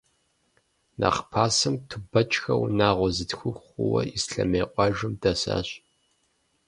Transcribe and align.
Нэхъ 0.99 1.21
пасэм, 1.31 1.75
Тубэчхэ 1.87 2.53
унагъуэ 2.63 3.09
зытхух 3.15 3.57
хъууэ, 3.65 4.01
Ислъэмей 4.17 4.65
къуажэм 4.73 5.13
дэсащ. 5.21 5.67